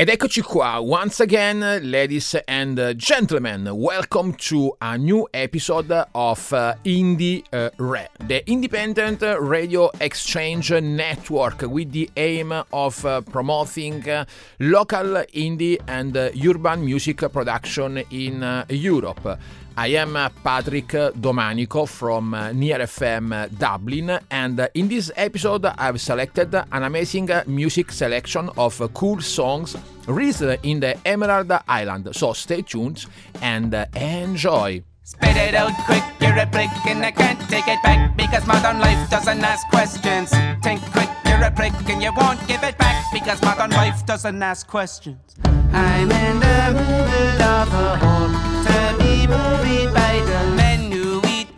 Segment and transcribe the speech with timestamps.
[0.00, 6.74] Ed eccoci qua, once again, ladies and gentlemen, welcome to a new episode of uh,
[6.84, 14.24] Indie uh, Re, the independent radio exchange network with the aim of uh, promoting uh,
[14.60, 19.38] local indie and uh, urban music production in uh, Europe.
[19.76, 26.54] I am Patrick Domanico from uh, Near FM Dublin, and in this episode, I've selected
[26.54, 29.76] an amazing music selection of cool songs
[30.06, 32.08] released in the Emerald Island.
[32.14, 33.06] So stay tuned
[33.40, 34.82] and enjoy.
[35.02, 38.78] Spit it out quick, you're a prick, and I can't take it back because modern
[38.80, 40.30] life doesn't ask questions.
[40.62, 44.42] Think quick, you're a prick, and you won't give it back because modern life doesn't
[44.42, 45.36] ask questions.
[45.72, 48.59] I'm in the middle of a hole
[48.98, 51.48] be buried by the men who eat.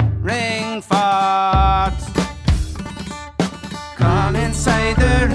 [3.97, 5.29] Come inside the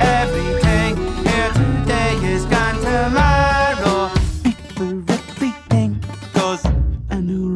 [0.00, 0.96] everything
[1.26, 4.10] here today is gone tomorrow.
[4.78, 6.00] Everything
[6.34, 6.64] goes
[7.10, 7.52] a new.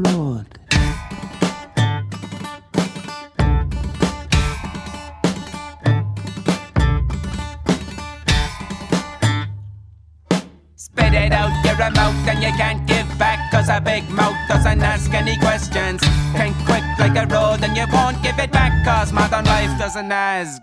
[10.77, 14.83] Spit it out your mouth and you can't give back Cause a big mouth doesn't
[14.83, 16.01] ask any questions.
[16.37, 20.13] Think quick like a road and you won't give it back Cause modern life doesn't
[20.13, 20.63] ask.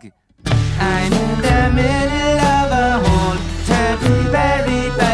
[0.80, 3.54] I'm in the middle of a hole
[4.04, 5.13] be buried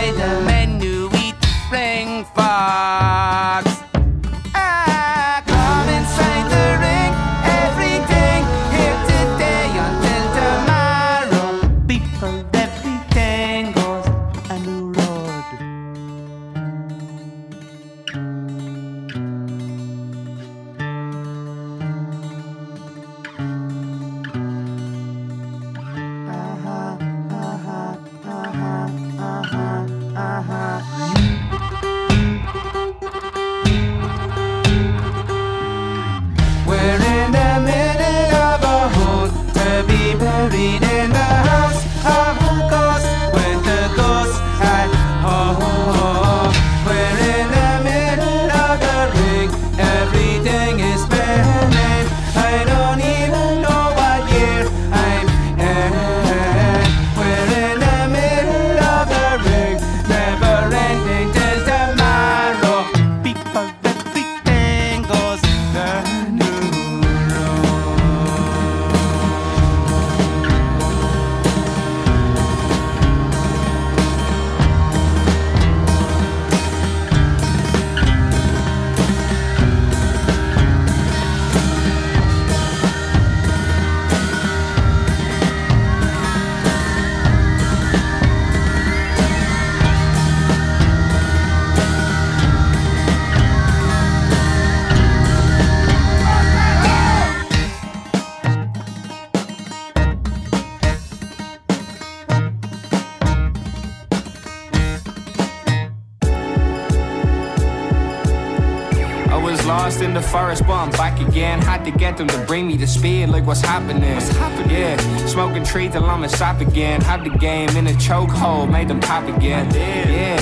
[109.69, 111.61] lost in the forest, but I'm back again.
[111.61, 114.15] Had to get them to bring me to speed, like what's happening?
[114.15, 114.71] What's happening?
[114.71, 117.01] Yeah, smoking tree till I'm a sap again.
[117.01, 119.65] Had the game in a chokehold, made them pop again.
[119.75, 120.39] Yeah.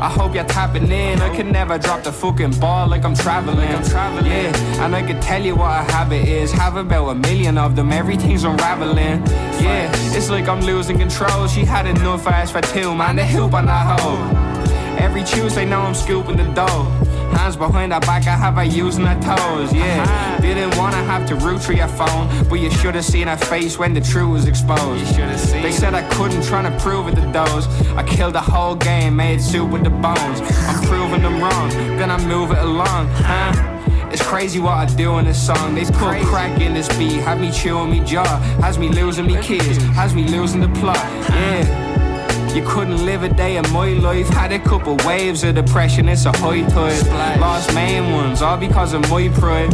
[0.00, 1.20] I hope you're tapping in.
[1.22, 3.68] I can never drop the fucking ball like I'm traveling.
[3.78, 4.26] I'm traveling.
[4.26, 6.52] Yeah, and I can tell you what a habit is.
[6.52, 7.90] Have about a million of them.
[7.90, 9.26] Everything's unraveling.
[9.66, 11.48] Yeah, it's like I'm losing control.
[11.48, 13.16] She had enough ass for two, man.
[13.16, 14.46] The hoop on that hoe.
[14.98, 17.05] Every Tuesday now I'm scooping the dough.
[17.54, 19.72] Behind her back, I have her using her toes.
[19.72, 20.40] Yeah, uh-huh.
[20.40, 23.78] didn't wanna have to root through your phone, but you should have seen her face
[23.78, 25.00] when the truth was exposed.
[25.00, 25.62] You should have seen.
[25.62, 27.68] They said I couldn't, trying to prove it to those.
[27.94, 30.40] I killed the whole game, made soup with the bones.
[30.66, 33.06] I'm proving them wrong, then I move it along.
[33.10, 33.74] Huh?
[34.10, 35.76] It's crazy what I do in this song.
[35.76, 39.40] They put crack in this beat, have me chewing me jaw, has me losing me
[39.40, 40.96] kids, has me losing the plot.
[41.30, 41.85] Yeah.
[42.56, 44.28] You couldn't live a day in my life.
[44.28, 47.38] Had a couple waves of depression, it's a high tide.
[47.38, 49.72] Lost main ones, all because of my pride.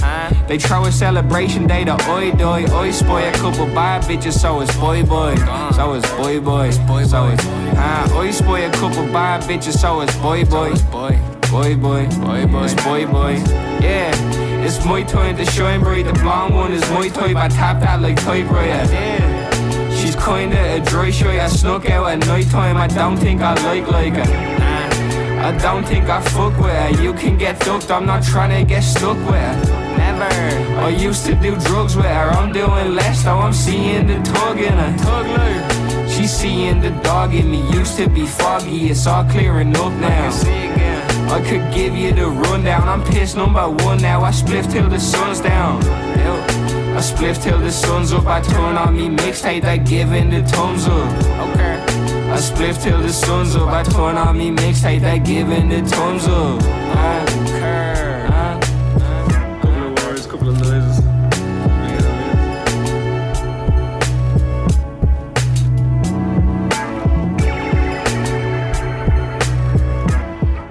[0.48, 2.64] They throw a celebration day to I die.
[2.76, 5.36] I spoil a couple bad bitches, so it's boy boy.
[5.76, 6.70] So it's boy boy.
[6.72, 10.74] So it's uh, I spoil a couple bad bitches, so it's boy boy.
[10.90, 11.16] Boy
[11.52, 13.34] boy, boy, boy, boy, it's boy, boy.
[13.80, 14.12] Yeah,
[14.64, 16.06] it's my time to shine bright.
[16.06, 17.36] The blonde one is my type.
[17.36, 18.92] I tap that like typewriter.
[18.92, 19.31] Yeah.
[20.24, 21.44] Kinda a dry shy.
[21.44, 22.76] I snuck out at night time.
[22.76, 24.52] I don't think I like like her.
[25.42, 27.02] I don't think I fuck with her.
[27.02, 27.90] You can get ducked.
[27.90, 29.96] I'm not trying to get stuck with her.
[29.98, 30.24] Never.
[30.80, 32.30] I used to do drugs with her.
[32.30, 33.38] I'm doing less though.
[33.38, 34.96] I'm seeing the tug in her.
[34.98, 36.08] Tug like.
[36.08, 37.60] She's seeing the dog in me.
[37.72, 38.90] Used to be foggy.
[38.90, 40.30] It's all clearing up now.
[41.34, 42.88] I could give you the rundown.
[42.88, 44.22] I'm pissed number one now.
[44.22, 45.81] I spliff till the sun's down.
[47.12, 48.24] I spliff till the sun's up.
[48.26, 51.12] I turn on me mixtape that giving the thumbs up.
[51.50, 51.76] Okay.
[52.30, 53.68] I spliff till the sun's up.
[53.68, 56.62] I turn on me mixtape that giving the thumbs up.
[56.62, 58.28] I concur.
[58.32, 58.60] Uh,
[59.60, 61.02] Couple of words, couple of noises.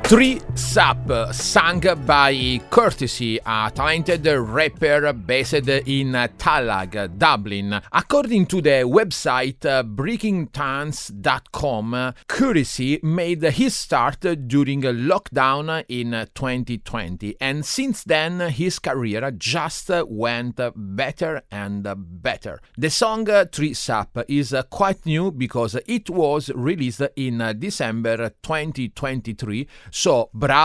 [0.04, 0.42] Three
[0.72, 7.82] Sup, sung by Courtesy, a talented rapper based in Tallaght, Dublin.
[7.92, 17.66] According to the website breakingtunes.com, Courtesy made his start during a lockdown in 2020, and
[17.66, 22.62] since then his career just went better and better.
[22.78, 30.30] The song Tree Sup is quite new because it was released in December 2023, so
[30.34, 30.61] bravo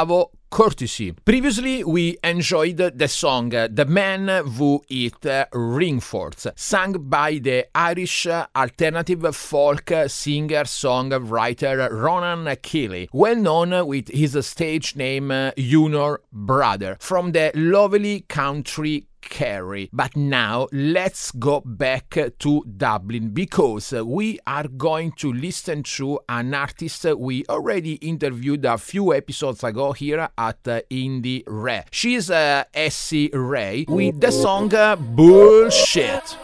[0.51, 1.13] courtesy.
[1.13, 9.35] Previously, we enjoyed the song The Man Who Eat Ringforts, sung by the Irish alternative
[9.35, 17.51] folk singer songwriter Ronan Kealy, well known with his stage name Junior Brother, from the
[17.55, 19.89] lovely country Kerry.
[19.93, 26.55] But now let's go back to Dublin because we are going to listen to an
[26.55, 31.85] artist we already interviewed a few episodes ago here at Indire.
[31.91, 36.37] She's uh, Essie Ray with the song uh, Bullshit.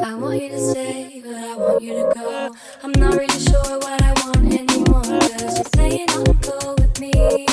[0.00, 2.54] I want you to stay, but I want you to go.
[2.82, 3.97] I'm not really sure anymore.
[5.74, 7.46] Saying I'm go with me.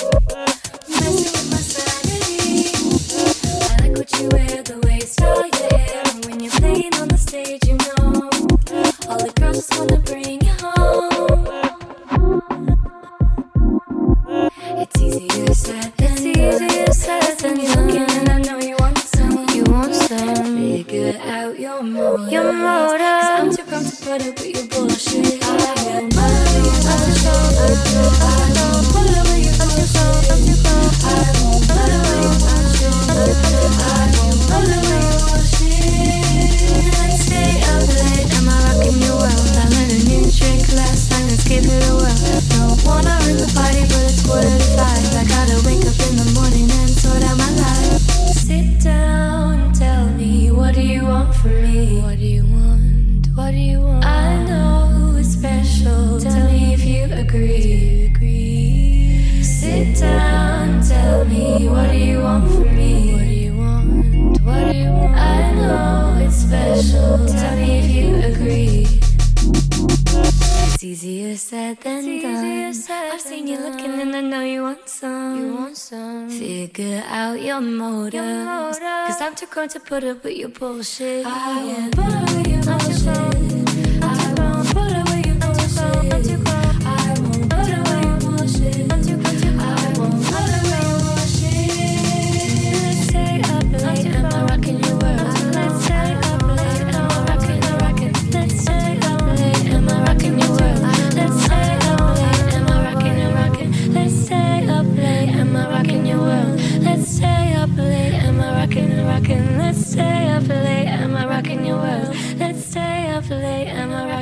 [79.75, 81.25] To put up with your bullshit.
[81.25, 82.25] I won't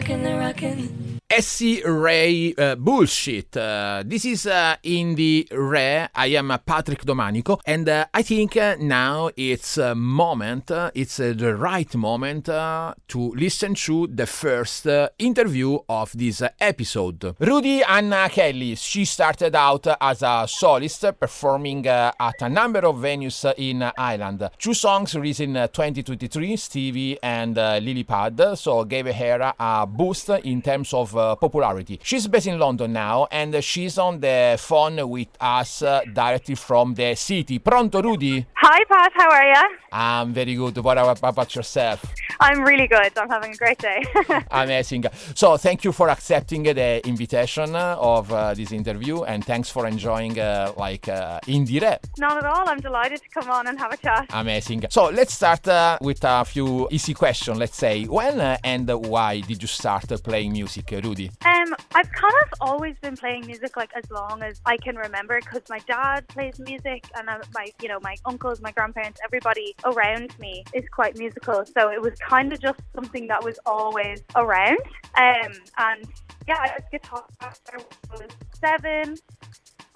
[0.09, 3.57] Am I rocking Essie Ray uh, Bullshit.
[3.57, 6.07] Uh, this is eh, uh, Indire.
[6.13, 12.45] I am Patrick Domanico, and I think now it's a moment, it's the right moment
[12.45, 12.93] to
[13.35, 14.85] listen to the first
[15.17, 17.35] interview of this episode.
[17.39, 23.51] Rudy Anna Kelly, she started out as a solist performing at a number of venues
[23.57, 24.51] in Ireland.
[24.59, 30.29] Two songs released in uh, 2023, Stevie and Lily Pad, so gave her a boost
[30.29, 31.99] in terms of uh, popularity.
[32.03, 36.93] She's based in London now and she's on the phone with us uh, directly from
[36.93, 37.59] the city.
[37.59, 38.45] Pronto, Rudy?
[38.55, 39.11] Hi, Pat.
[39.15, 39.77] How are you?
[39.91, 40.77] I'm very good.
[40.77, 42.03] What about, yourself?
[42.39, 43.11] I'm really good.
[43.17, 44.03] I'm having a great day.
[44.51, 45.05] Amazing.
[45.35, 49.85] So, thank you for accepting the invitation uh, of uh, this interview, and thanks for
[49.85, 51.99] enjoying uh, like uh, Indire.
[52.17, 52.67] Not at all.
[52.67, 54.25] I'm delighted to come on and have a chat.
[54.31, 54.85] Amazing.
[54.89, 57.59] So, let's start uh, with a few easy questions.
[57.59, 61.01] Let's say, when and why did you start playing music, uh,
[61.45, 65.39] Um, I've kind of always been playing music like as long as I can remember
[65.39, 69.75] because my dad plays music and uh, my, you know, my uncles, my grandparents, everybody
[69.85, 71.65] around me is quite musical.
[71.65, 74.79] So it was kind of just something that was always around.
[75.15, 76.05] Um, and
[76.47, 77.53] yeah, I was guitar I
[78.11, 78.29] was
[78.59, 79.15] seven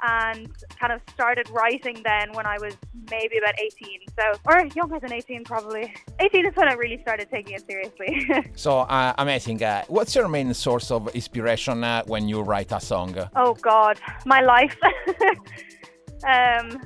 [0.01, 0.49] and
[0.79, 2.75] kind of started writing then when I was
[3.09, 3.99] maybe about 18.
[4.19, 5.93] So, or younger than 18 probably.
[6.19, 8.29] 18 is when I really started taking it seriously.
[8.55, 9.63] So, uh, amazing.
[9.63, 13.15] Uh, what's your main source of inspiration uh, when you write a song?
[13.35, 14.75] oh God, my life.
[16.27, 16.81] um,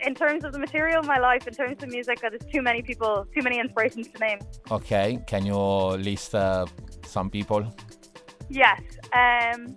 [0.00, 2.82] in terms of the material of my life, in terms of music, there's too many
[2.82, 4.38] people, too many inspirations to name.
[4.70, 6.66] Okay, can you list uh,
[7.04, 7.64] some people?
[8.48, 8.80] Yes.
[9.12, 9.76] Um,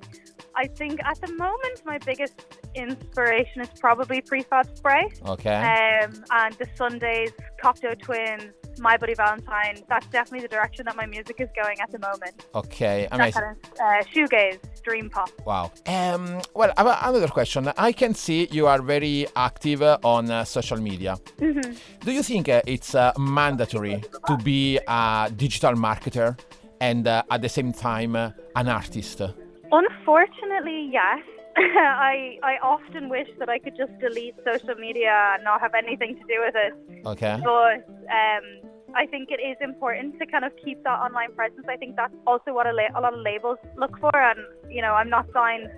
[0.56, 2.34] I think at the moment my biggest
[2.76, 5.14] inspiration is probably Prefab Sprout.
[5.28, 5.56] Okay.
[5.56, 7.32] Um, and the Sundays,
[7.62, 9.84] Cocteau Twins, My Bloody Valentine.
[9.90, 12.46] That's definitely the direction that my music is going at the moment.
[12.56, 13.42] okay, That amazing.
[13.42, 15.30] kind of uh, shoegaze, dream pop.
[15.46, 15.72] Wow.
[15.88, 17.72] Um, well, I have another question.
[17.78, 21.18] I can see you are very active uh, on uh, social media.
[21.40, 21.78] Mhm.
[22.06, 26.38] Do you think uh, it's uh, mandatory to be a digital marketer
[26.82, 29.22] and uh, at the same time uh, an artist?
[29.74, 31.20] Unfortunately, yes.
[31.58, 36.15] I I often wish that I could just delete social media and not have anything
[36.20, 36.74] to do with it.
[37.06, 37.38] Okay.
[37.44, 37.82] But
[38.22, 38.46] um,
[38.96, 41.65] I think it is important to kind of keep that online presence.
[41.70, 44.15] I think that's also what a, la- a lot of labels look for.
[44.15, 44.39] And
[44.70, 45.70] you know, I'm not signed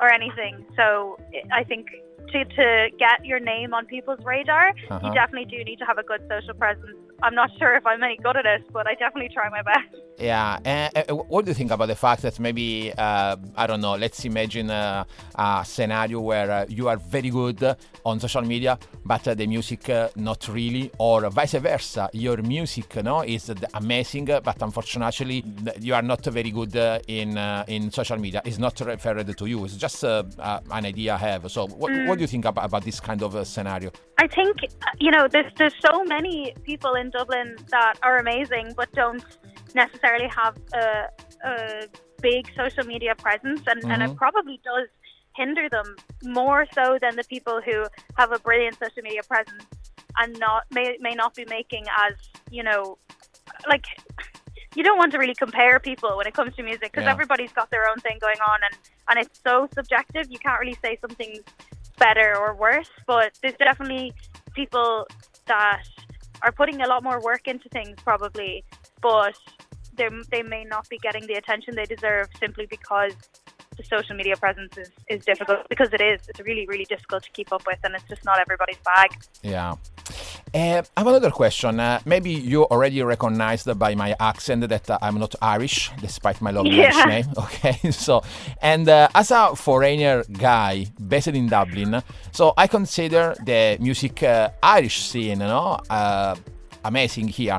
[0.00, 1.86] or anything, so I- I think
[2.32, 5.00] to to get your name on people's radar, Uh-huh.
[5.04, 6.96] you definitely do need to have a good social presence.
[7.22, 9.88] I'm not sure if I'm any good at it, but I definitely try my best.
[10.18, 10.58] Yeah.
[10.64, 13.94] And, uh, what do you think about the fact that maybe, uh, I don't know,
[13.96, 15.04] let's imagine uh,
[15.34, 19.88] a scenario where uh, you are very good on social media, but uh, the music
[19.90, 22.08] uh, not really, or vice versa.
[22.12, 25.44] Your music no, is amazing, but unfortunately
[25.80, 28.42] you are not very good uh, in uh, in social media.
[28.44, 29.64] It's not referred to you.
[29.64, 31.50] It's just uh, uh, an idea I have.
[31.50, 33.90] So what, what do you think about, about this kind of uh, scenario?
[34.18, 34.56] I think
[34.98, 39.24] you know there's there's so many people in Dublin that are amazing, but don't
[39.74, 41.06] necessarily have a,
[41.46, 41.86] a
[42.20, 44.16] big social media presence, and, and it Mhm.
[44.16, 44.88] probably does
[45.36, 45.94] hinder them
[46.24, 49.64] more so than the people who have a brilliant social media presence
[50.18, 52.14] and not may may not be making as
[52.50, 52.98] you know
[53.68, 53.84] like
[54.74, 57.12] you don't want to really compare people when it comes to music because Yeah.
[57.12, 58.74] everybody's got their own thing going on and
[59.08, 61.44] and it's so subjective you can't really say something's
[61.98, 64.12] better or worse but there's definitely
[64.54, 65.06] people
[65.46, 65.82] that
[66.42, 68.64] are putting a lot more work into things probably
[69.02, 69.34] but
[69.96, 73.12] they they may not be getting the attention they deserve simply because
[73.78, 77.30] the social media presence is, is difficult because it is it's really really difficult to
[77.30, 79.10] keep up with and it's just not everybody's bag
[79.42, 79.74] Yeah.
[80.54, 81.78] Uh, I have another question.
[81.78, 86.50] Uh, maybe you already recognized by my accent that uh, I'm not Irish, despite my
[86.50, 87.26] lovely Irish name.
[87.38, 88.22] Okay, so
[88.62, 94.48] and uh, as a foreigner guy based in Dublin, so I consider the music uh,
[94.62, 96.34] Irish scene, you know, uh,
[96.84, 97.58] amazing here.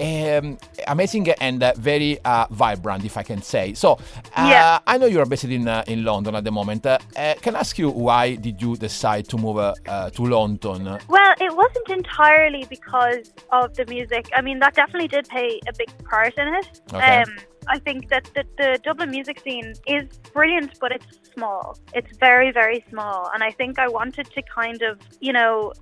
[0.00, 3.74] Um, amazing and uh, very uh, vibrant, if I can say.
[3.74, 3.98] So,
[4.36, 4.78] uh, Yeah.
[4.86, 6.86] I know you are based in uh, in London at the moment.
[6.86, 10.22] Uh, uh, can I ask you why did you decide to move uh, uh, to
[10.22, 10.98] London?
[11.08, 14.30] Well, it wasn't entirely because of the music.
[14.36, 16.80] I mean, that definitely did play a big part in it.
[16.92, 17.22] Okay.
[17.22, 21.78] Um, I think that the, the Dublin music scene is brilliant, but it's small.
[21.92, 23.30] It's very, very small.
[23.34, 25.72] And I think I wanted to kind of, you know,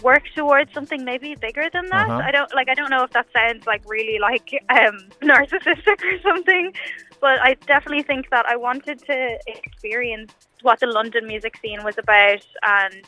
[0.00, 2.08] work towards something maybe bigger than that.
[2.08, 2.22] Uh-huh.
[2.24, 6.20] I don't like I don't know if that sounds like really like um narcissistic or
[6.22, 6.72] something,
[7.20, 11.98] but I definitely think that I wanted to experience what the London music scene was
[11.98, 13.04] about and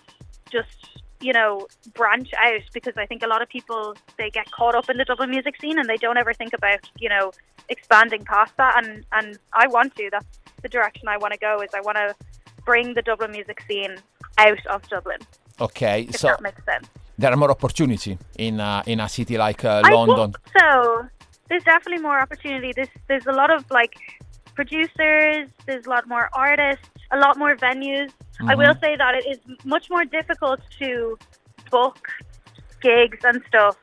[0.50, 4.74] just you know branch out because I think a lot of people they get caught
[4.74, 7.32] up in the Dublin music scene and they don't ever think about you know
[7.70, 10.26] expanding past that and and I want to that's
[10.62, 12.14] the direction I want to go is I want to
[12.64, 13.96] bring the Dublin music scene
[14.38, 15.20] out of Dublin
[15.60, 16.88] Okay, if so that makes sense
[17.18, 20.34] there are more opportunity in uh, in a city like uh, London.
[20.58, 21.06] so.
[21.50, 22.72] There's definitely more opportunity.
[22.74, 23.94] There's there's a lot of like
[24.54, 25.46] producers.
[25.66, 26.88] There's a lot more artists.
[27.12, 28.10] A lot more venues.
[28.48, 31.18] I will say that it is much more difficult to
[31.70, 32.08] book
[32.80, 33.76] gigs and stuff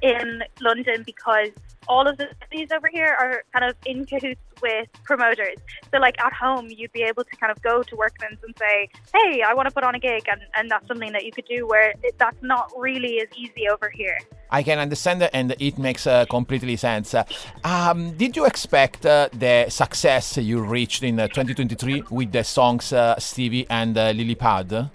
[0.00, 1.50] in London because
[1.90, 5.58] all of the cities over here are kind of in cahoots with promoters.
[5.90, 8.76] So, like at home, you'd be able to kind of go to Workman's and say,
[9.12, 11.48] "Hey, I want to put on a gig," and, and that's something that you could
[11.56, 11.66] do.
[11.66, 14.18] Where it, that's not really as easy over here.
[14.50, 17.08] I can understand that, and it makes uh, completely sense.
[17.14, 17.24] Uh,
[17.64, 22.92] Um, did you expect uh, the success you reached in uh, 2023 with the songs
[22.92, 24.70] uh, Stevie and uh, Lily Pad?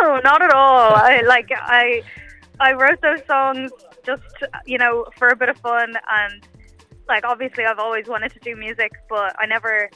[0.00, 0.94] No, not at all.
[0.94, 2.02] I like I
[2.58, 3.70] I wrote those songs
[4.04, 4.22] just
[4.66, 6.48] you know for a bit of fun and
[7.08, 9.90] like obviously I've always wanted to do music, but I never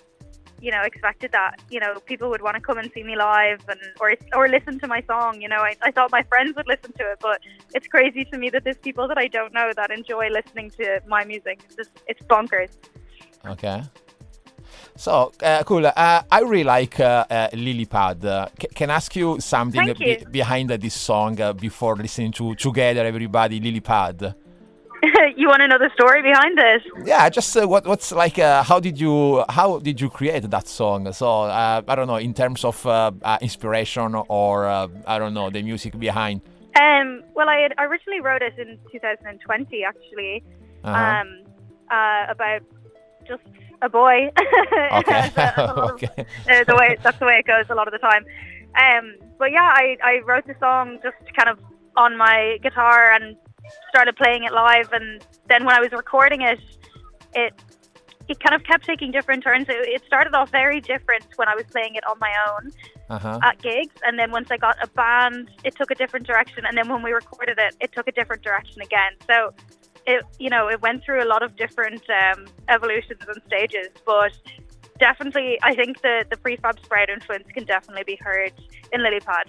[0.61, 3.61] you know expected that you know people would want to come and see me live
[3.69, 5.41] and or or listen to my song.
[5.41, 7.41] You know, I, I thought my friends would listen to it, but
[7.75, 11.01] it's crazy to me that there's people that I don't know that enjoy listening to
[11.07, 11.61] my music.
[11.65, 12.73] It's just it's bonkers.
[13.47, 13.83] Okay.
[14.97, 15.87] So uh, cool.
[15.87, 18.23] Uh, I really like uh, Lily Pad.
[18.61, 20.27] C- can I ask you something be- you.
[20.31, 24.35] behind uh, this song uh, before listening to together, everybody, Lily Pad?
[25.37, 26.83] you want to know the story behind it?
[27.05, 28.39] Yeah, just uh, what what's like?
[28.39, 31.13] Uh, how did you how did you create that song?
[31.13, 35.35] So uh, I don't know in terms of uh, uh, inspiration or uh, I don't
[35.35, 36.41] know the music behind.
[36.81, 40.43] Um, well, I originally wrote it in 2020, actually,
[40.83, 41.21] Uh-huh.
[41.21, 41.29] um,
[41.91, 42.63] uh, about
[43.29, 43.43] just
[43.85, 44.31] a boy.
[44.99, 45.31] Okay.
[45.35, 46.27] That's a- a lot of- okay.
[46.51, 48.25] uh, the way that's the way it goes a lot of the time.
[48.85, 51.59] Um, but yeah, I, I wrote the song just kind of
[51.97, 53.37] on my guitar and
[53.89, 54.93] started playing it live.
[54.93, 56.59] And then when I was recording it,
[57.35, 57.53] it
[58.27, 59.69] it kind of kept taking different turns.
[59.69, 62.71] It, it started off very different when I was playing it on my own
[63.11, 63.39] Uh-huh.
[63.43, 66.65] at gigs, and then once I got a band, it took a different direction.
[66.67, 69.13] And then when we recorded it, it took a different direction again.
[69.31, 69.53] So
[70.07, 74.33] it you know it went through a lot of different um, evolutions and stages, but
[74.99, 78.53] definitely I think the the Prefab Sprout influence can definitely be heard
[78.93, 79.45] in Lilypad.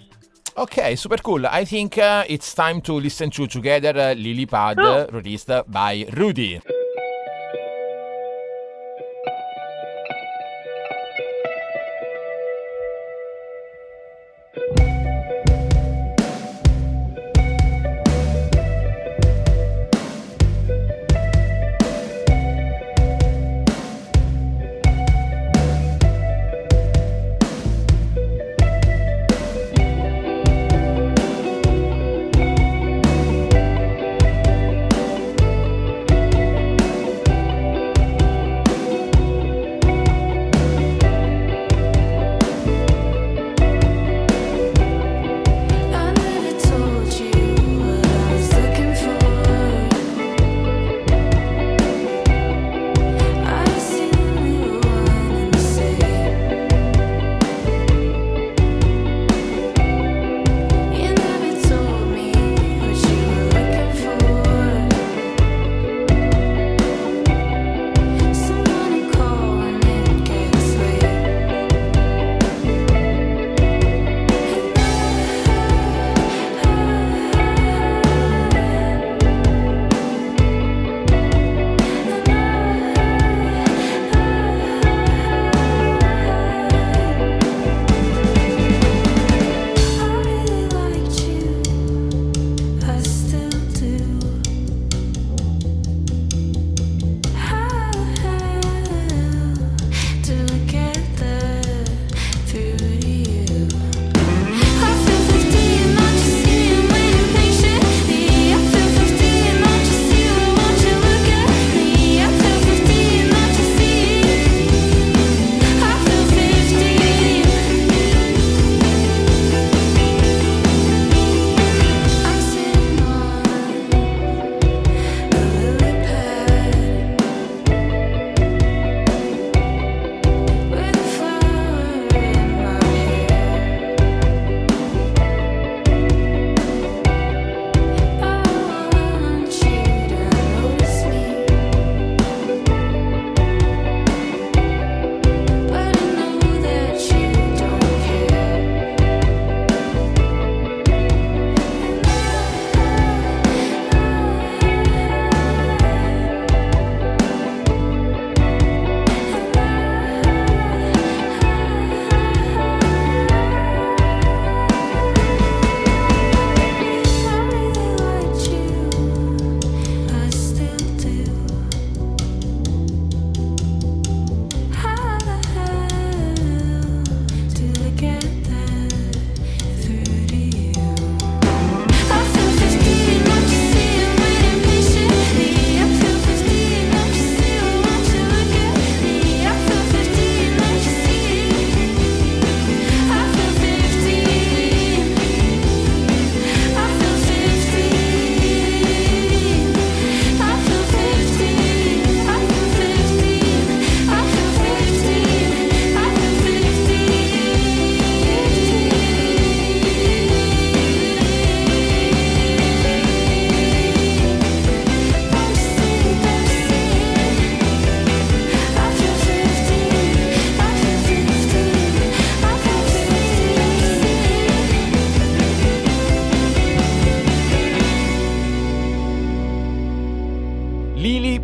[0.58, 1.46] Okay, super cool.
[1.46, 5.06] I think uh, it's time to listen to together uh, Lily Pad, Cool.
[5.12, 6.60] released by Rudy.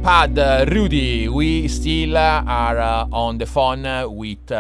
[0.03, 1.29] Pad, uh, Rudy.
[1.29, 3.85] We still uh, are uh, on the phone
[4.17, 4.51] with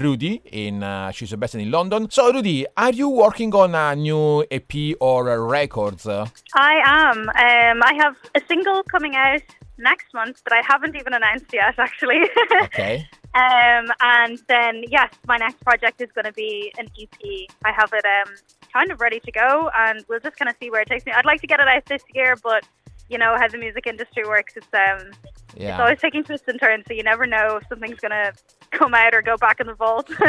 [0.00, 2.10] Rudy in uh, she's based in London.
[2.10, 6.06] So, Rudy, are you working on a new EP or uh, records?
[6.06, 7.28] I am.
[7.28, 9.42] Um, I have a single coming out
[9.76, 12.22] next month that I haven't even announced yet, actually.
[12.64, 13.06] okay.
[13.34, 17.48] um, and then, yes, my next project is going to be an EP.
[17.64, 18.34] I have it um,
[18.72, 21.12] kind of ready to go, and we'll just kind of see where it takes me.
[21.12, 22.64] I'd like to get it out this year, but
[23.10, 24.54] you know how the music industry works.
[24.56, 25.10] It's um,
[25.56, 28.32] it's always taking twists and turns, so you never know if something's going to
[28.70, 30.08] come out or go back in the vault.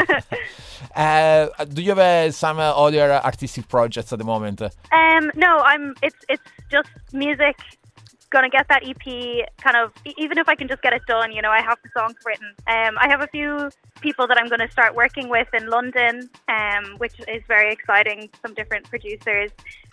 [0.94, 4.60] Uh, do you have uh, some uh, other artistic projects at the moment?
[4.60, 5.94] Um, no, I'm.
[6.02, 7.56] It's it's just music.
[8.30, 9.46] Gonna get that EP.
[9.58, 9.92] Kind of.
[10.18, 12.48] Even if I can just get it done, you know, I have the songs written.
[12.66, 13.70] Um, I have a few
[14.02, 18.28] people that I'm going to start working with in London, um, which is very exciting.
[18.42, 19.50] Some different producers.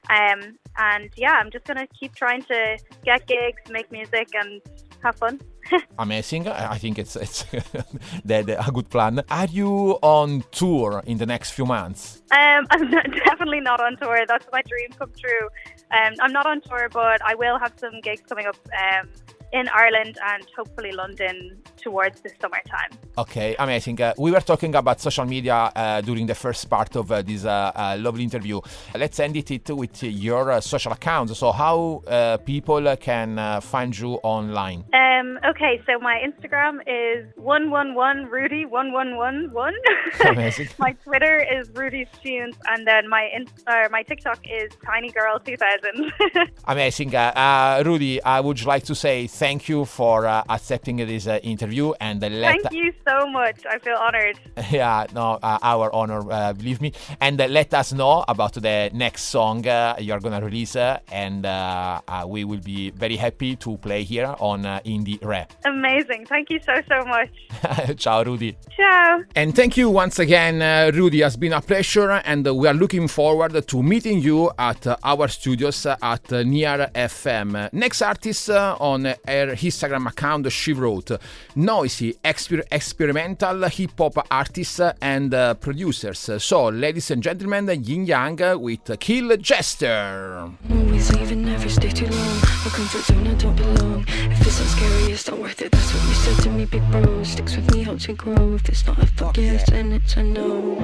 [0.10, 4.62] Um, and yeah, I'm just gonna keep trying to get gigs, make music, and
[5.04, 5.40] have fun.
[6.00, 6.48] Amazing.
[6.48, 9.22] I I think it's it's a good plan.
[9.30, 12.22] Are you on tour in the next few months?
[12.32, 14.26] Um, I'm not, definitely not on tour.
[14.28, 15.48] That's my dream come true.
[15.92, 19.10] Um, I'm not on tour, but I will have some gigs coming up um,
[19.54, 22.92] in Ireland and hopefully London towards the summertime.
[23.18, 24.02] Okay, amazing.
[24.02, 27.46] Uh, we were talking about social media uh, during the first part of uh, this
[27.46, 28.60] uh, uh, lovely interview.
[28.96, 31.38] Let's end it it with your uh, social accounts.
[31.38, 34.84] So, how uh, people can uh, find you online?
[34.94, 39.74] Um, okay, so my Instagram is one one one Rudy one one one one.
[40.26, 40.70] Amazing.
[40.78, 45.40] my Twitter is Rudy's Tunes, and then my in- uh, my TikTok is Tiny Girl
[45.40, 46.12] two thousand.
[46.66, 47.16] Amazing.
[47.16, 51.40] Uh, uh, Rudy, I would like to say thank you for uh, accepting this uh,
[51.44, 53.66] interview and uh, let Thank you so much.
[53.66, 54.38] I feel honored.
[54.72, 56.92] yeah, no, uh, our honor, uh, believe me.
[57.22, 61.46] And uh, let us know about the next song uh, you're gonna release, uh, and
[61.46, 65.48] uh, uh, we will be very happy to play here on uh, Indire.
[65.66, 66.26] Amazing.
[66.26, 67.30] Thank you so so much.
[67.98, 68.58] Ciao, Rudy.
[68.76, 69.24] Ciao.
[69.36, 71.22] And thank you once again, uh, Rudy.
[71.22, 74.98] Has been a pleasure, and uh, we are looking forward to meeting you at uh,
[75.04, 77.72] our studios uh, at uh, Near FM.
[77.72, 81.12] Next artist uh, on her Instagram account, she wrote
[81.56, 86.32] noisy, exper- experimental hip hop artists and uh, producers.
[86.44, 90.50] So, ladies and gentlemen, Yin Yang with Kill Jester.
[94.60, 94.68] Always leaving, never stay too long.
[94.68, 94.68] A comfort zone, I don't belong.
[94.68, 95.72] If it's not scary, it's not worth it.
[95.72, 97.24] That's what you said to me, big bro.
[97.24, 98.56] Sticks with me, helps me grow.
[98.56, 100.76] If it's not a fuck yes, then it's a no.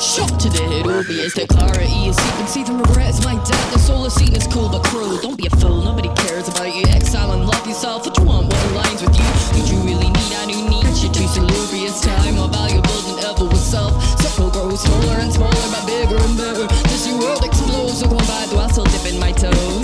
[0.00, 2.46] Shot to the head, obvious that clarity is seeping.
[2.46, 3.72] See the regrets, my dad.
[3.72, 5.18] The solar scene is cool, but cruel.
[5.20, 6.84] Don't be a fool, nobody cares about you.
[6.88, 8.06] Exile and love yourself.
[8.06, 9.28] What you want, what aligns with you?
[9.56, 10.32] Did you really need?
[10.36, 11.08] I do need you.
[11.12, 13.92] Too salubrious time, more valuable than ever with self.
[14.20, 16.66] Circle grows smaller and smaller, but bigger and bigger.
[16.88, 19.83] This new world explodes, so going by, though I still dip in my toes.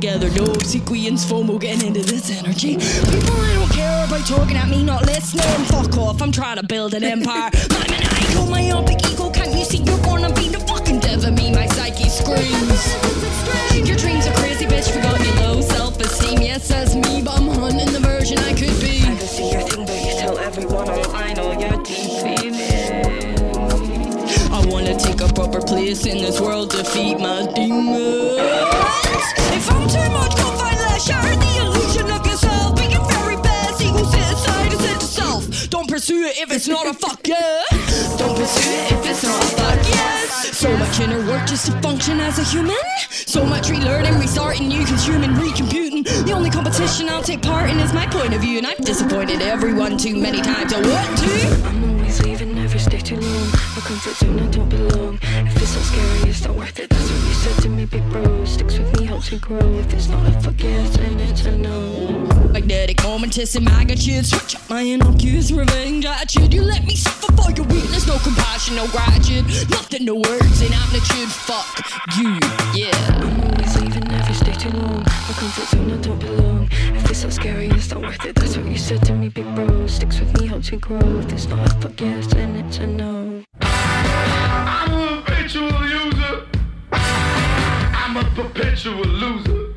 [0.00, 0.30] Together.
[0.30, 2.76] No sequence, FOMO, getting into this energy.
[2.76, 5.64] People I don't care about talking at me, not listening.
[5.66, 7.50] Fuck off, I'm trying to build an empire.
[7.70, 9.28] I'm an ego, my own big ego.
[9.30, 11.52] Can't you see you're gonna be the fucking death of me?
[11.52, 12.82] My psyche screams.
[13.74, 14.88] Your dreams are crazy, bitch.
[14.88, 16.42] Forgot your low self esteem.
[16.42, 19.02] Yes, that's me, but I'm hunting the version I could be.
[19.02, 23.18] I can see your thing, but you tell everyone online all your deep feelings.
[24.50, 25.28] I wanna take a
[25.78, 28.34] place in this world, defeat my demons.
[29.54, 31.06] If I'm too much, go find less.
[31.06, 32.74] Share the illusion of yourself.
[32.74, 33.78] Be your very best.
[33.78, 35.70] Sit aside and set yourself.
[35.70, 37.62] Don't pursue it if it's not a fuck yeah.
[38.18, 40.58] Don't pursue it if it's not a fuck yes.
[40.58, 42.74] So much inner work just to function as a human.
[43.10, 46.02] So much relearning, restarting, new consuming, recomputing.
[46.26, 49.42] The only competition I'll take part in is my point of view, and I've disappointed
[49.42, 50.72] everyone too many times.
[50.72, 51.68] I want to.
[51.68, 52.47] I'm always leaving,
[52.98, 53.48] stay too long.
[53.48, 55.18] A comfort zone, I don't belong.
[55.22, 56.90] If it's not scary, it's not worth it.
[56.90, 58.44] That's what you said to me, big bro.
[58.44, 59.74] Sticks with me, helps me grow.
[59.78, 61.70] If it's not a fuck yes, then it's a no.
[62.52, 64.26] Magnetic momentous in magnitude.
[64.26, 66.52] Switch up my innocuous revenge attitude.
[66.52, 68.06] You let me suffer for your weakness.
[68.06, 69.46] No compassion, no gratitude.
[69.70, 71.28] Nothing, no words in amplitude.
[71.28, 71.66] Fuck
[72.18, 72.38] you,
[72.74, 73.47] yeah.
[74.38, 75.00] Stay too long.
[75.02, 76.68] A comfort zone, I don't belong.
[76.70, 78.34] If it's not scary, it's not worth it.
[78.36, 79.86] That's what you said to me, big bro.
[79.86, 81.18] Sticks with me, helps me grow.
[81.18, 83.42] If it's not a fuck yes, then it's a no.
[83.60, 86.46] I'm a perpetual user.
[86.92, 89.67] I'm a perpetual loser.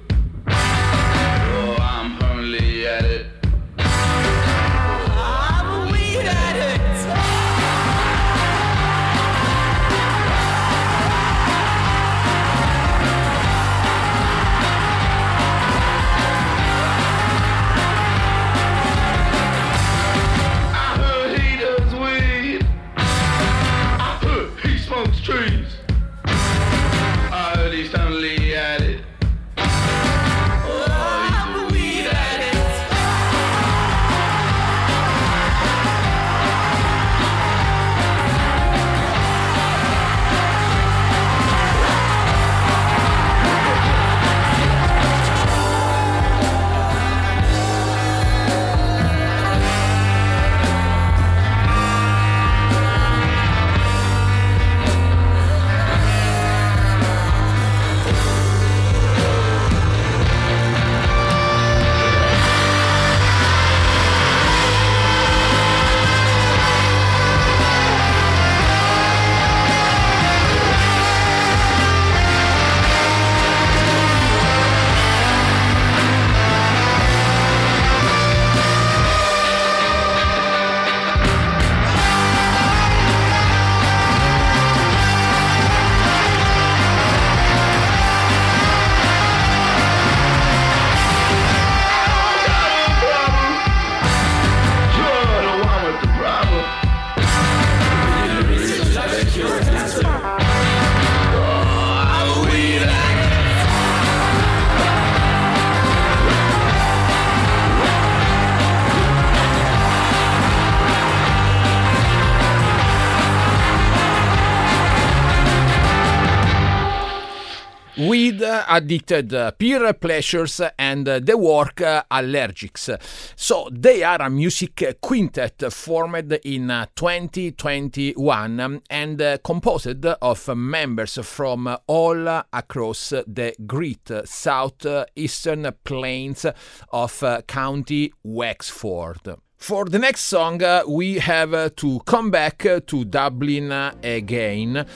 [118.71, 122.89] Addicted uh, peer pleasures and uh, the work uh, allergics.
[123.36, 131.19] So they are a music quintet formed in uh, 2021 um, and composed of members
[131.21, 136.45] from all across the great southeastern plains
[136.91, 139.36] of County Wexford.
[139.62, 144.88] For the next song, uh, we have uh, to come back uh, to Dublin again.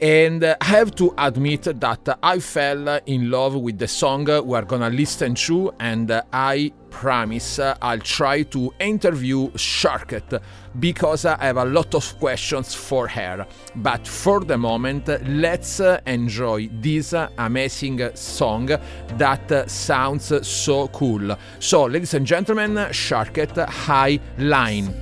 [0.00, 4.90] And I have to admit that I fell in love with the song we're gonna
[4.90, 10.42] listen to, and I promise I'll try to interview Sharket
[10.78, 13.46] because I have a lot of questions for her.
[13.76, 18.66] But for the moment, let's enjoy this amazing song
[19.16, 21.36] that sounds so cool.
[21.58, 24.94] So, ladies and gentlemen, Sharket High Line.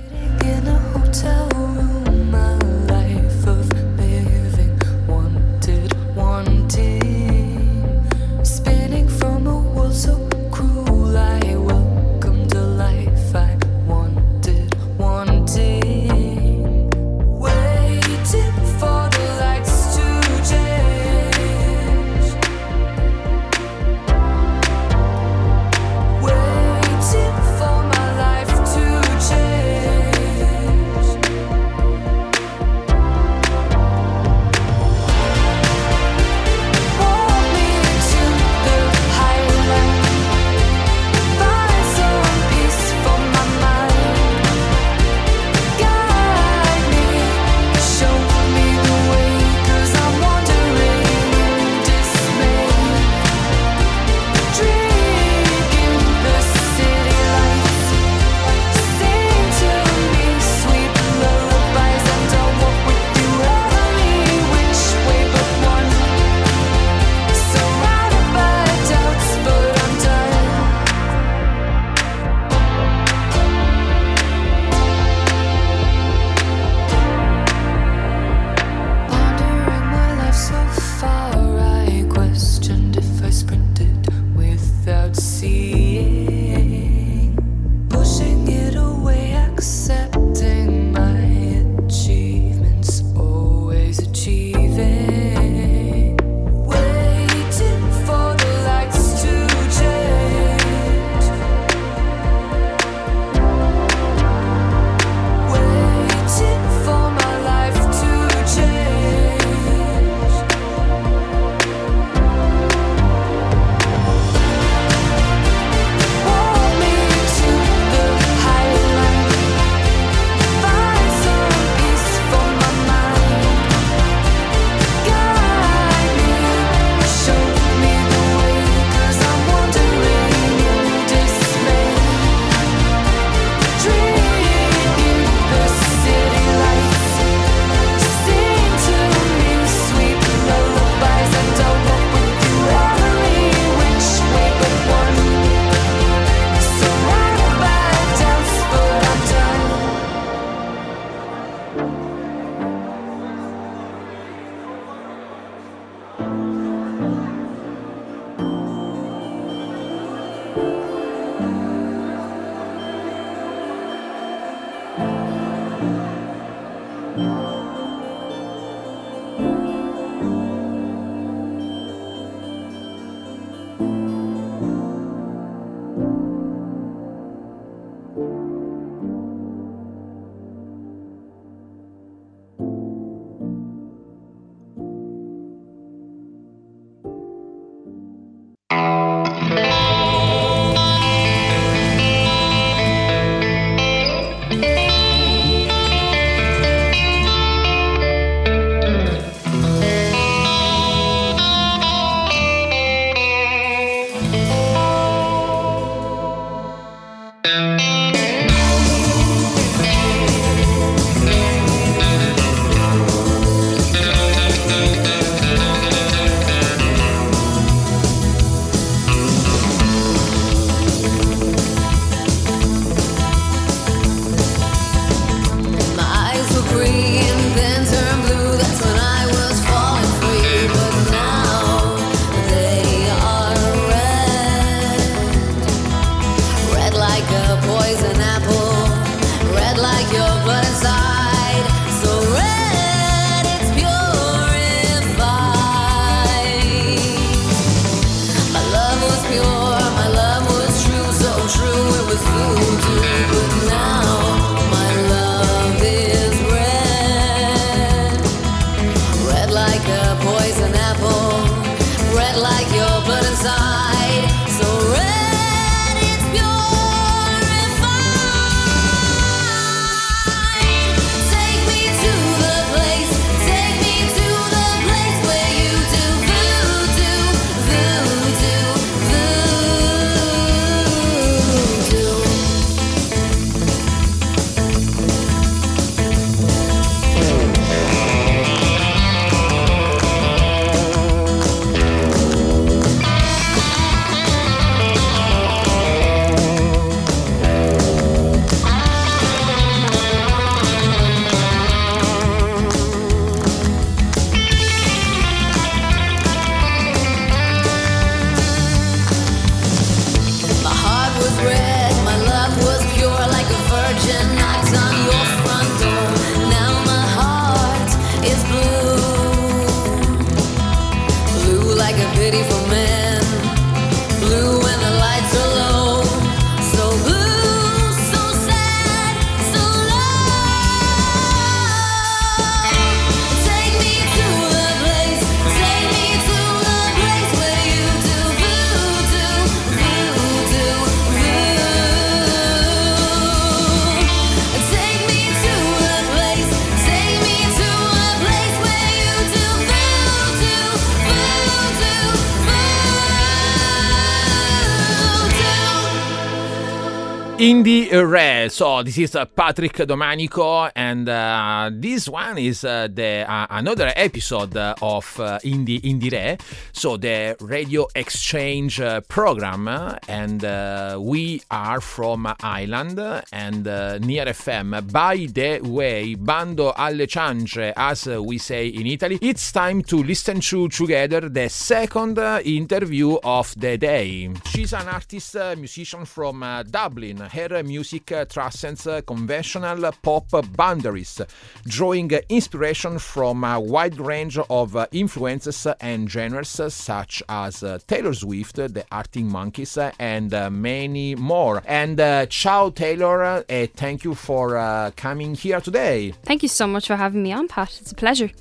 [358.03, 358.49] Re.
[358.49, 363.93] So this is uh, Patrick Domanico, and uh, this one is uh, the uh, another
[363.95, 366.41] episode uh, of uh, Indie.
[366.73, 372.99] So the radio exchange uh, program, uh, and uh, we are from Ireland
[373.31, 374.91] and uh, near FM.
[374.91, 379.19] By the way, bando alle ciance, as uh, we say in Italy.
[379.21, 384.29] It's time to listen to together the second uh, interview of the day.
[384.49, 387.17] She's an artist uh, musician from uh, Dublin.
[387.17, 391.21] Her music uh, transcends uh, conventional pop boundaries,
[391.65, 398.55] drawing inspiration from a wide range of uh, influences and genres such as Taylor Swift,
[398.55, 401.61] the Arctic Monkeys, and many more.
[401.65, 406.13] And uh, ciao, Taylor, uh, eh, thank you for uh, coming here today.
[406.23, 407.79] Thank you so much for having me on, Pat.
[407.81, 408.31] It's a pleasure.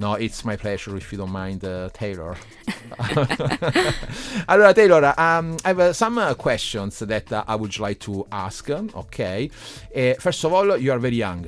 [0.00, 2.34] No, it's my pleasure if you don't mind, uh, Taylor.
[4.48, 8.26] allora, Taylor, um, I have uh, some uh, questions that uh, I would like to
[8.32, 8.70] ask.
[8.70, 9.50] Okay.
[9.94, 11.46] Uh, first of all, you are very young.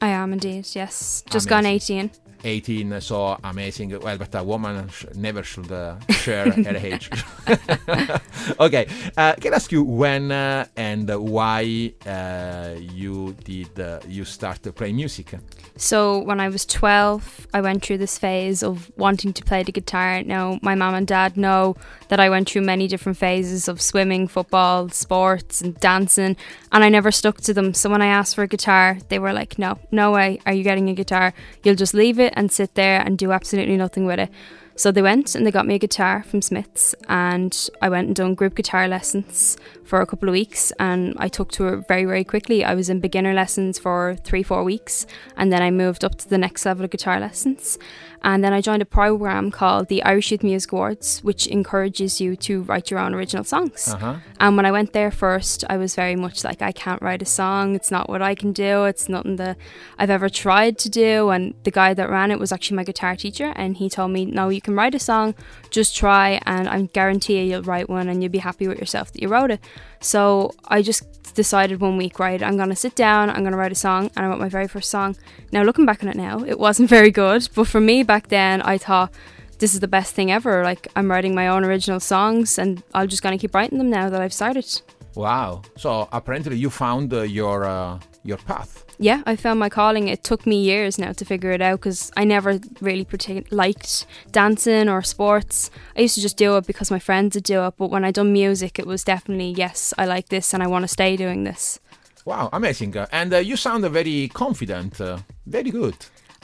[0.00, 1.22] I am indeed, yes.
[1.28, 2.10] Just gone 18.
[2.44, 3.98] 18, so amazing.
[4.00, 7.10] Well, but a woman sh- never should uh, share her age.
[8.60, 8.86] okay,
[9.16, 14.62] uh, can I ask you when uh, and why uh, you did uh, you start
[14.62, 15.34] to play music?
[15.76, 19.72] So when I was 12, I went through this phase of wanting to play the
[19.72, 20.22] guitar.
[20.22, 21.76] Now, my mom and dad know
[22.10, 26.36] that I went through many different phases of swimming, football, sports, and dancing,
[26.72, 27.72] and I never stuck to them.
[27.72, 30.64] So when I asked for a guitar, they were like, no, no way are you
[30.64, 31.32] getting a guitar.
[31.62, 34.30] You'll just leave it and sit there and do absolutely nothing with it.
[34.74, 38.16] So they went and they got me a guitar from Smyths, and I went and
[38.16, 42.06] done group guitar lessons for a couple of weeks, and I took to it very,
[42.06, 42.64] very quickly.
[42.64, 45.06] I was in beginner lessons for three, four weeks,
[45.36, 47.78] and then I moved up to the next level of guitar lessons.
[48.22, 52.36] And then I joined a program called the Irish Youth Music Awards, which encourages you
[52.36, 53.88] to write your own original songs.
[53.88, 54.16] Uh-huh.
[54.38, 57.26] And when I went there first, I was very much like, I can't write a
[57.26, 57.74] song.
[57.74, 58.84] It's not what I can do.
[58.84, 59.56] It's nothing that
[59.98, 61.30] I've ever tried to do.
[61.30, 63.52] And the guy that ran it was actually my guitar teacher.
[63.56, 65.34] And he told me, no, you can write a song,
[65.70, 66.40] just try.
[66.44, 69.28] And I guarantee you, you'll write one and you'll be happy with yourself that you
[69.28, 69.60] wrote it.
[70.00, 73.58] So I just decided one week, right, I'm going to sit down, I'm going to
[73.58, 74.10] write a song.
[74.16, 75.16] And I wrote my very first song.
[75.52, 77.48] Now, looking back on it now, it wasn't very good.
[77.54, 79.12] But for me back then, I thought,
[79.58, 80.64] this is the best thing ever.
[80.64, 83.90] Like, I'm writing my own original songs and I'm just going to keep writing them
[83.90, 84.66] now that I've started.
[85.14, 85.62] Wow.
[85.76, 88.84] So apparently you found uh, your uh, your path.
[89.02, 90.08] Yeah, I found my calling.
[90.08, 94.04] It took me years now to figure it out because I never really partic- liked
[94.30, 95.70] dancing or sports.
[95.96, 97.74] I used to just do it because my friends would do it.
[97.78, 100.82] But when I done music, it was definitely yes, I like this and I want
[100.82, 101.80] to stay doing this.
[102.26, 102.94] Wow, amazing.
[102.94, 105.00] Uh, And uh, you sound uh, very confident.
[105.00, 105.94] Uh, very good.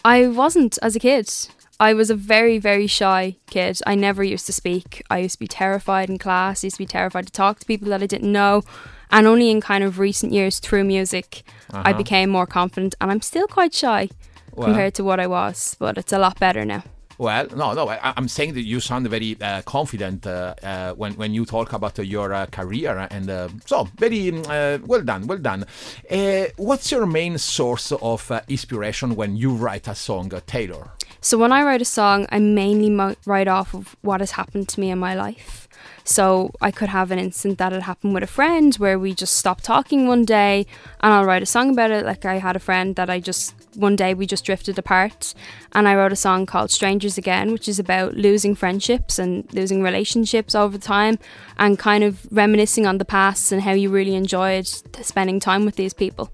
[0.02, 1.30] I wasn't as a kid.
[1.78, 3.80] I was a very, very shy kid.
[3.86, 5.02] I never used to speak.
[5.10, 6.64] I used to be terrified in class.
[6.64, 8.62] I used to be terrified to talk to people that I didn't know.
[9.10, 11.42] And only in kind of recent years through music,
[11.72, 11.98] I Uh-huh.
[11.98, 12.94] became more confident.
[13.00, 14.08] And I'm still quite shy
[14.54, 14.66] Well.
[14.68, 16.82] compared to what I was, but it's a lot better now.
[17.18, 17.88] Well, no, no.
[17.88, 21.72] I, I'm saying that you sound very uh, confident uh, uh, when when you talk
[21.72, 25.64] about uh, your uh, career, and uh, so very mm, uh, well done, well done.
[26.10, 30.90] Uh, what's your main source of uh, inspiration when you write a song, uh, Taylor?
[31.22, 34.68] So when I write a song, I mainly mo- write off of what has happened
[34.68, 35.65] to me in my life.
[36.04, 39.36] So I could have an instant that had happened with a friend where we just
[39.36, 40.66] stopped talking one day
[41.00, 42.04] and I'll write a song about it.
[42.04, 45.34] Like I had a friend that I just one day we just drifted apart
[45.72, 49.82] and I wrote a song called Strangers Again, which is about losing friendships and losing
[49.82, 51.18] relationships over time
[51.58, 55.76] and kind of reminiscing on the past and how you really enjoyed spending time with
[55.76, 56.30] these people.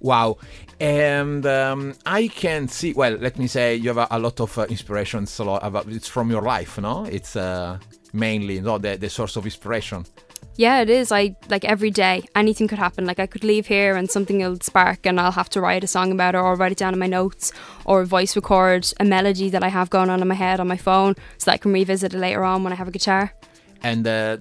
[0.00, 0.38] Wow.
[0.80, 2.92] And um, I can see.
[2.92, 5.36] Well, let me say you have a, a lot of uh, inspirations.
[5.40, 7.04] A lot about it's from your life, no?
[7.04, 7.78] It's uh,
[8.12, 10.04] mainly you know, the the source of inspiration.
[10.56, 11.12] Yeah, it is.
[11.12, 13.06] I like every day, anything could happen.
[13.06, 15.86] Like I could leave here and something will spark, and I'll have to write a
[15.86, 17.52] song about it, or write it down in my notes,
[17.84, 20.76] or voice record a melody that I have going on in my head on my
[20.76, 23.32] phone, so that I can revisit it later on when I have a guitar.
[23.84, 24.38] And uh,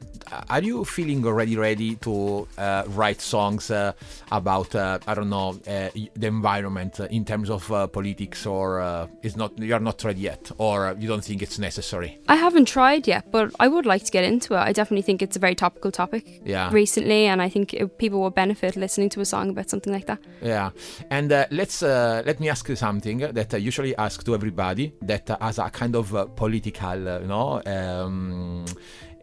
[0.49, 3.93] are you feeling already ready to uh, write songs uh,
[4.32, 8.80] about uh, I don't know uh, the environment uh, in terms of uh, politics, or
[8.82, 12.17] uh, is not you are not ready yet, or you don't think it's necessary?
[12.28, 14.59] I haven't tried yet, but I would like to get into it.
[14.59, 16.69] I definitely think it's a very topical topic Yeah.
[16.71, 20.05] recently, and I think it, people will benefit listening to a song about something like
[20.07, 20.19] that.
[20.41, 20.69] Yeah,
[21.09, 24.93] and uh, let's uh, let me ask you something that I usually ask to everybody
[25.01, 28.65] that uh, has a kind of uh, political, uh, you know, um,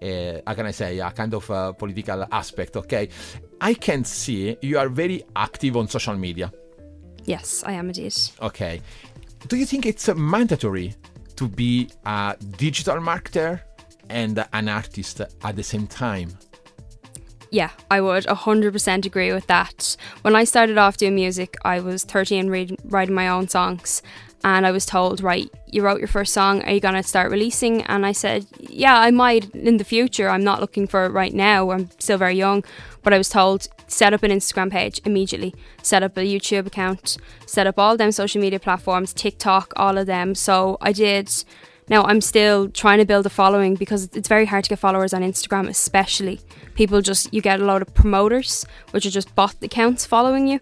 [0.05, 2.76] uh, how can I say, a kind of uh, political aspect.
[2.76, 3.09] Okay,
[3.61, 6.52] I can see you are very active on social media.
[7.24, 8.14] Yes, I am indeed.
[8.42, 8.82] Okay,
[9.48, 10.94] do you think it's mandatory
[11.36, 13.61] to be a digital marketer
[14.11, 16.28] and an artist at the same time?
[17.50, 19.96] Yeah, I would 100% agree with that.
[20.22, 24.02] When I started off doing music, I was 13 read, writing my own songs.
[24.45, 27.30] And I was told, right, you wrote your first song, are you going to start
[27.30, 27.80] releasing?
[27.84, 30.28] And I said, yeah, I might in the future.
[30.28, 31.70] I'm not looking for it right now.
[31.70, 32.62] I'm still very young.
[33.03, 37.16] But I was told, set up an Instagram page immediately, set up a YouTube account,
[37.47, 40.34] set up all them social media platforms, TikTok, all of them.
[40.34, 41.32] So I did.
[41.88, 45.14] Now I'm still trying to build a following because it's very hard to get followers
[45.14, 46.40] on Instagram, especially.
[46.74, 50.61] People just, you get a lot of promoters, which are just bot accounts following you,